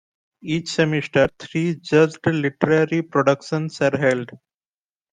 [0.41, 4.31] Each semester, three judged Literary Productions are held.